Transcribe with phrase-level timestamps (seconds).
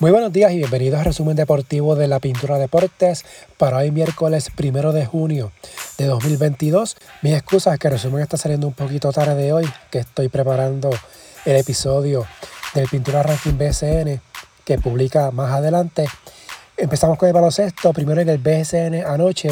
[0.00, 3.26] Muy buenos días y bienvenidos al resumen deportivo de la Pintura Deportes
[3.58, 5.52] para hoy miércoles primero de junio
[5.98, 6.96] de 2022.
[7.20, 10.28] Mi excusa es que el resumen está saliendo un poquito tarde de hoy, que estoy
[10.28, 10.88] preparando
[11.44, 12.26] el episodio
[12.72, 14.22] del Pintura Ranking BSN
[14.64, 16.06] que publica más adelante.
[16.78, 19.50] Empezamos con el baloncesto, primero en el BSN anoche,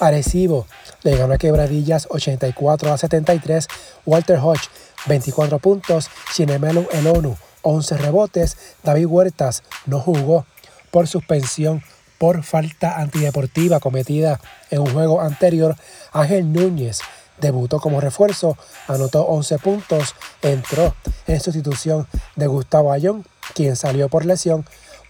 [0.00, 0.66] Arecibo
[1.02, 3.68] le ganó a Quebradillas 84 a 73,
[4.06, 4.70] Walter Hodge
[5.04, 8.56] 24 puntos, Chinemelu Elonu 11 rebotes.
[8.82, 10.46] David Huertas no jugó
[10.90, 11.82] por suspensión
[12.18, 15.76] por falta antideportiva cometida en un juego anterior.
[16.12, 17.00] Ángel Núñez
[17.40, 18.56] debutó como refuerzo,
[18.86, 20.94] anotó 11 puntos, entró
[21.26, 22.06] en sustitución
[22.36, 24.64] de Gustavo Ayón, quien salió por lesión.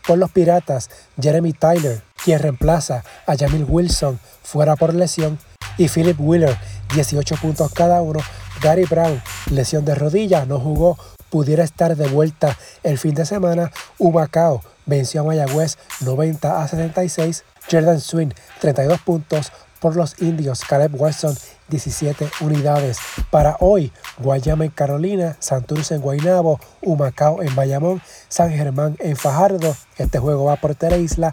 [0.07, 0.91] Por los Piratas,
[1.21, 5.39] Jeremy Tyler, quien reemplaza a Jamil Wilson, fuera por lesión.
[5.79, 6.57] Y Philip Wheeler,
[6.95, 8.21] 18 puntos cada uno.
[8.61, 10.97] Gary Brown, lesión de rodilla, no jugó
[11.33, 13.73] pudiera estar de vuelta el fin de semana.
[13.99, 17.45] Humacao venció a Mayagüez 90 a 76.
[17.71, 18.29] Jordan Swing
[18.61, 20.61] 32 puntos por los indios.
[20.61, 21.35] Caleb Watson
[21.69, 22.99] 17 unidades.
[23.31, 29.75] Para hoy, Guayama en Carolina, Santurce en Guaynabo, Humacao en Bayamón, San Germán en Fajardo.
[29.97, 31.31] Este juego va por Isla.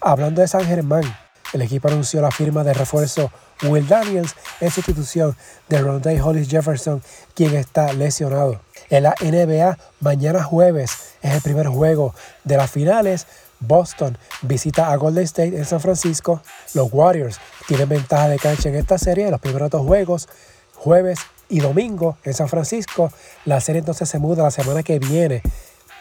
[0.00, 1.04] Hablando de San Germán,
[1.52, 3.30] el equipo anunció la firma de refuerzo
[3.62, 5.36] Will Daniels en sustitución
[5.68, 7.02] de Rondé Hollis Jefferson,
[7.34, 8.60] quien está lesionado.
[8.88, 13.26] En la NBA, mañana jueves es el primer juego de las finales.
[13.60, 16.42] Boston visita a Golden State en San Francisco.
[16.74, 17.38] Los Warriors
[17.68, 20.28] tienen ventaja de cancha en esta serie en los primeros dos juegos,
[20.74, 23.12] jueves y domingo en San Francisco.
[23.44, 25.42] La serie entonces se muda la semana que viene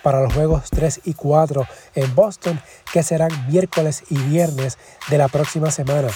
[0.02, 2.61] para los juegos 3 y 4 en Boston,
[2.93, 4.77] que serán miércoles y viernes
[5.09, 6.07] de la próxima semana.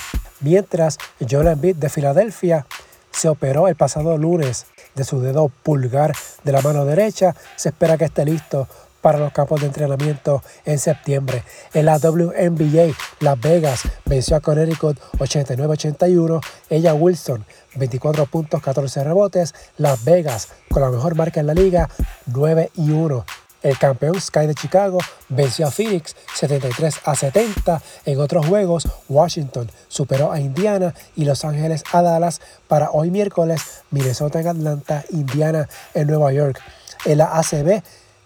[0.44, 2.68] Mientras Joel Embiid de Filadelfia
[3.12, 6.14] se operó el pasado lunes de su dedo pulgar
[6.44, 8.68] de la mano derecha, se espera que esté listo
[9.02, 11.44] para los campos de entrenamiento en septiembre.
[11.74, 16.42] En la WNBA, Las Vegas venció a Connecticut 89-81.
[16.70, 19.54] Ella Wilson, 24 puntos, 14 rebotes.
[19.78, 21.90] Las Vegas, con la mejor marca en la liga,
[22.28, 23.26] 9 y 1.
[23.64, 24.98] El campeón Sky de Chicago
[25.30, 27.82] venció a Phoenix 73 a 70.
[28.06, 32.42] En otros juegos, Washington superó a Indiana y Los Ángeles a Dallas.
[32.68, 36.60] Para hoy miércoles, Minnesota en Atlanta, Indiana en Nueva York.
[37.06, 37.82] En la ACB,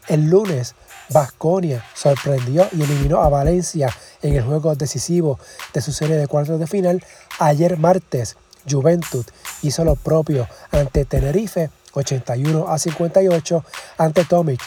[0.08, 0.74] el lunes,
[1.10, 5.40] Vasconia sorprendió y eliminó a Valencia en el juego decisivo
[5.72, 7.04] de su serie de cuartos de final.
[7.38, 8.38] Ayer martes,
[8.70, 9.26] Juventud
[9.62, 13.64] hizo lo propio ante Tenerife 81 a 58
[13.98, 14.62] ante Tomic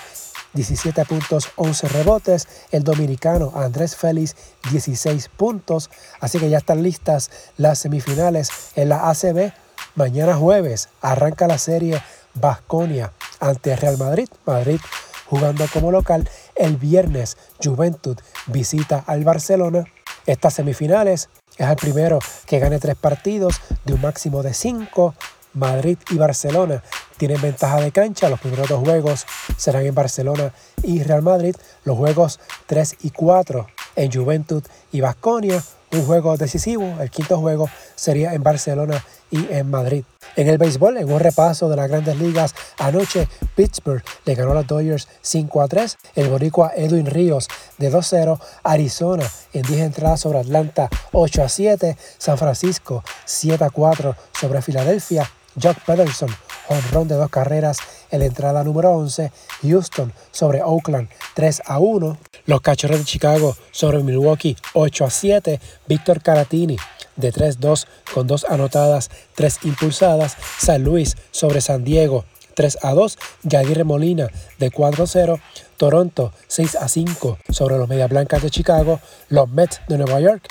[0.55, 2.49] 17 puntos, 11 rebotes.
[2.71, 4.37] El dominicano Andrés Félix,
[4.71, 5.91] 16 puntos.
[6.21, 9.53] Así que ya están listas las semifinales en la ACB.
[9.95, 12.03] Mañana jueves arranca la serie
[12.35, 14.29] Basconia ante Real Madrid.
[14.47, 14.81] Madrid
[15.27, 16.29] jugando como local.
[16.57, 19.85] El viernes Juventud visita al Barcelona.
[20.27, 25.15] Estas semifinales es el primero que gane tres partidos de un máximo de cinco.
[25.55, 26.83] Madrid y Barcelona
[27.17, 28.29] tienen ventaja de cancha.
[28.29, 31.55] Los primeros dos juegos serán en Barcelona y Real Madrid.
[31.85, 33.67] Los juegos 3 y 4
[33.97, 34.63] en Juventud
[34.93, 35.63] y Vasconia.
[35.93, 36.97] Un juego decisivo.
[37.01, 40.05] El quinto juego sería en Barcelona y en Madrid.
[40.37, 44.55] En el béisbol, en un repaso de las grandes ligas, anoche Pittsburgh le ganó a
[44.55, 45.99] los Dodgers 5 a 3.
[46.15, 48.39] El boricua Edwin Ríos de 2-0.
[48.63, 51.97] Arizona en 10 entradas sobre Atlanta 8 a 7.
[52.19, 55.29] San Francisco 7 a 4 sobre Filadelfia.
[55.61, 56.31] Jock Pederson,
[56.69, 57.79] honrón de dos carreras
[58.11, 59.33] en la entrada número 11.
[59.63, 62.19] Houston sobre Oakland 3 a 1.
[62.47, 65.61] Los Cachorros de Chicago sobre Milwaukee 8 a 7.
[65.87, 66.77] Víctor Caratini
[67.17, 70.37] de 3-2 con dos anotadas, 3 impulsadas.
[70.59, 72.25] San Luis sobre San Diego
[72.55, 73.19] 3 a 2.
[73.43, 74.29] Yadir Molina
[74.59, 75.41] de 4 a 0.
[75.77, 79.01] Toronto 6 a 5 sobre los Media Blancas de Chicago.
[79.29, 80.49] Los Mets de Nueva York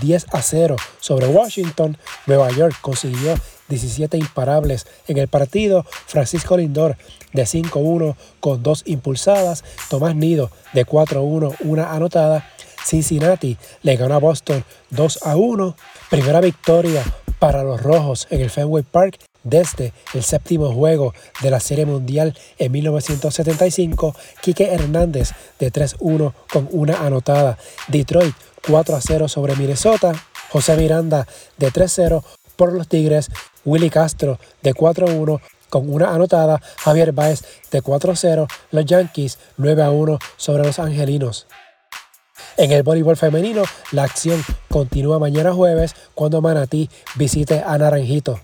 [0.00, 1.96] 10 a 0 sobre Washington.
[2.26, 3.34] Nueva York consiguió
[3.68, 5.84] 17 imparables en el partido.
[6.06, 6.96] Francisco Lindor
[7.32, 9.64] de 5-1 con dos impulsadas.
[9.88, 12.46] Tomás Nido de 4-1, una anotada.
[12.84, 15.76] Cincinnati le ganó a Boston 2 1.
[16.10, 17.04] Primera victoria
[17.38, 22.36] para los Rojos en el Fenway Park desde el séptimo juego de la Serie Mundial
[22.58, 24.14] en 1975.
[24.42, 27.58] Quique Hernández de 3-1 con una anotada.
[27.88, 28.34] Detroit
[28.66, 30.12] 4 0 sobre Minnesota.
[30.50, 31.26] José Miranda
[31.58, 32.22] de 3-0
[32.56, 33.30] por los Tigres.
[33.64, 35.40] Willy Castro de 4-1
[35.70, 41.46] con una anotada, Javier Baez de 4-0, los Yankees 9-1 sobre los Angelinos.
[42.56, 48.40] En el voleibol femenino, la acción continúa mañana jueves cuando Manatí visite a Naranjito.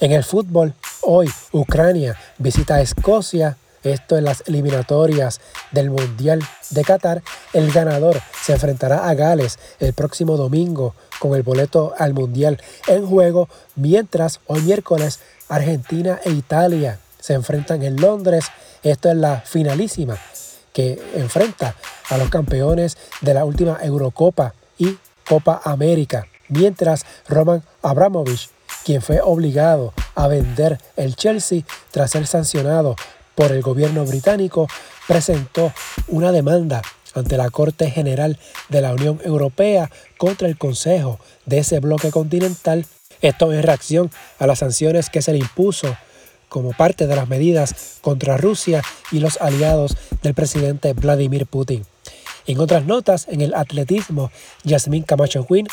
[0.00, 6.82] En el fútbol, hoy Ucrania visita a Escocia esto en las eliminatorias del Mundial de
[6.82, 7.22] Qatar.
[7.52, 13.06] El ganador se enfrentará a Gales el próximo domingo con el boleto al Mundial en
[13.06, 18.46] juego, mientras hoy miércoles Argentina e Italia se enfrentan en Londres.
[18.82, 20.18] Esto es la finalísima
[20.72, 21.76] que enfrenta
[22.08, 24.98] a los campeones de la última Eurocopa y
[25.28, 28.50] Copa América, mientras Roman Abramovich,
[28.84, 32.96] quien fue obligado a vender el Chelsea tras ser sancionado
[33.34, 34.68] por el gobierno británico,
[35.08, 35.72] presentó
[36.08, 36.82] una demanda
[37.14, 38.38] ante la Corte General
[38.68, 42.86] de la Unión Europea contra el Consejo de ese bloque continental.
[43.22, 45.96] Esto en reacción a las sanciones que se le impuso
[46.48, 51.84] como parte de las medidas contra Rusia y los aliados del presidente Vladimir Putin.
[52.46, 54.30] En otras notas, en el atletismo,
[54.64, 55.66] Yasmín Camacho Quinn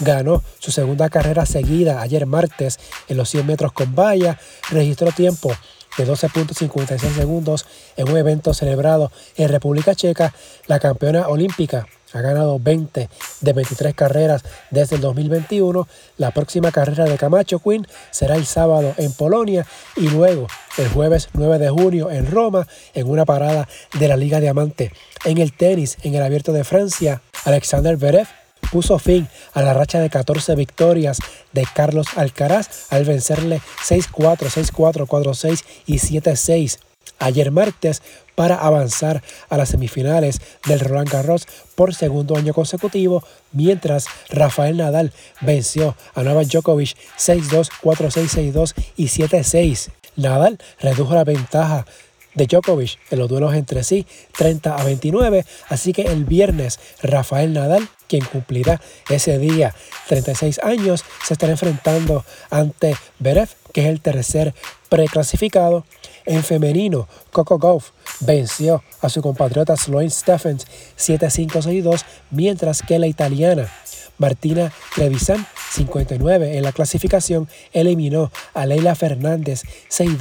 [0.00, 2.78] ganó su segunda carrera seguida ayer martes
[3.08, 4.38] en los 100 metros con valla,
[4.70, 5.52] registró tiempo
[5.98, 7.66] de 12.56 segundos
[7.96, 10.34] en un evento celebrado en República Checa,
[10.66, 15.86] la campeona olímpica ha ganado 20 de 23 carreras desde el 2021.
[16.16, 19.66] La próxima carrera de Camacho Quinn será el sábado en Polonia
[19.96, 20.46] y luego
[20.78, 23.68] el jueves 9 de junio en Roma en una parada
[23.98, 24.92] de la Liga Diamante.
[25.24, 28.28] En el tenis, en el Abierto de Francia, Alexander Verev
[28.70, 31.18] puso fin a la racha de 14 victorias
[31.52, 36.78] de Carlos Alcaraz al vencerle 6-4, 6-4, 4-6 y 7-6
[37.18, 38.02] ayer martes
[38.34, 43.22] para avanzar a las semifinales del Roland Garros por segundo año consecutivo,
[43.52, 49.90] mientras Rafael Nadal venció a Novak Djokovic 6-2, 4-6, 6-2 y 7-6.
[50.16, 51.86] Nadal redujo la ventaja
[52.34, 54.06] de Djokovic en los duelos entre sí
[54.36, 59.74] 30 a 29, así que el viernes Rafael Nadal, quien cumplirá ese día
[60.08, 64.54] 36 años, se estará enfrentando ante Berev, que es el tercer
[64.88, 65.84] preclasificado
[66.24, 67.90] en femenino, Coco Gauff
[68.20, 70.66] venció a su compatriota Sloane Stephens
[70.96, 73.70] 7-5-6-2, mientras que la italiana
[74.18, 80.18] Martina Trevisan, 59 en la clasificación, eliminó a Leila Fernández 6-2,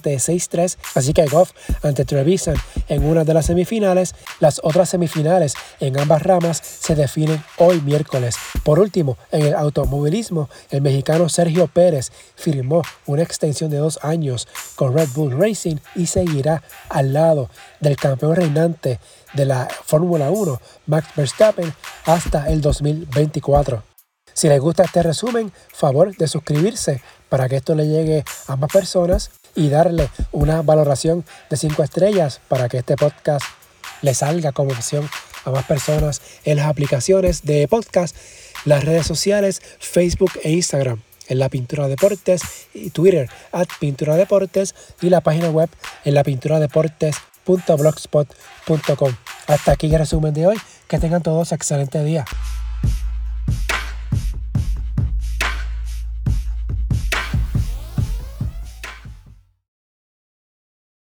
[0.00, 0.76] 6-3.
[0.94, 1.52] Así que Goff
[1.82, 2.56] ante Trevisan
[2.88, 4.14] en una de las semifinales.
[4.40, 8.36] Las otras semifinales en ambas ramas se definen hoy miércoles.
[8.64, 14.48] Por último, en el automovilismo, el mexicano Sergio Pérez firmó una extensión de dos años
[14.76, 17.50] con Red Bull Racing y seguirá al lado
[17.80, 18.98] del campeón reinante
[19.34, 21.72] de la Fórmula 1, Max Verstappen,
[22.04, 22.60] hasta el
[23.10, 23.82] 2024.
[24.32, 28.70] Si les gusta este resumen, favor de suscribirse para que esto le llegue a más
[28.72, 33.44] personas y darle una valoración de 5 estrellas para que este podcast
[34.02, 35.08] le salga como opción
[35.44, 38.16] a más personas en las aplicaciones de podcast,
[38.64, 42.42] las redes sociales, Facebook e Instagram en la Pintura Deportes
[42.74, 45.70] y Twitter at Pintura Deportes y la página web
[46.04, 47.16] en la Pintura Deportes
[47.46, 49.14] blogspot.com
[49.46, 50.56] Hasta aquí el resumen de hoy.
[50.88, 52.24] Que tengan todos excelente día.